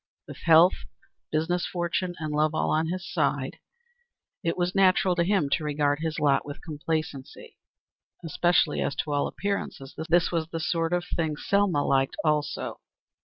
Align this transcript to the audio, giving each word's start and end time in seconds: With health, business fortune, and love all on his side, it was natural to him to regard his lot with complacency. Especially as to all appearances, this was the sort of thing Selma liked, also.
With 0.27 0.37
health, 0.45 0.85
business 1.31 1.67
fortune, 1.67 2.15
and 2.17 2.33
love 2.33 2.55
all 2.55 2.71
on 2.71 2.87
his 2.87 3.07
side, 3.07 3.59
it 4.43 4.57
was 4.57 4.73
natural 4.73 5.15
to 5.15 5.23
him 5.23 5.47
to 5.51 5.63
regard 5.63 5.99
his 5.99 6.17
lot 6.19 6.43
with 6.43 6.63
complacency. 6.63 7.59
Especially 8.25 8.81
as 8.81 8.95
to 8.95 9.13
all 9.13 9.27
appearances, 9.27 9.93
this 10.09 10.31
was 10.31 10.47
the 10.47 10.59
sort 10.59 10.91
of 10.91 11.05
thing 11.05 11.35
Selma 11.37 11.85
liked, 11.85 12.15
also. 12.25 12.79